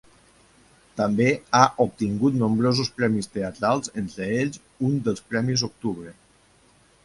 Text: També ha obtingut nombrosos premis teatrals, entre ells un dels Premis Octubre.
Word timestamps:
També 1.01 1.27
ha 1.57 1.61
obtingut 1.85 2.39
nombrosos 2.39 2.91
premis 3.01 3.31
teatrals, 3.35 3.93
entre 4.03 4.33
ells 4.41 4.59
un 4.91 4.99
dels 5.09 5.25
Premis 5.33 5.69
Octubre. 5.73 6.19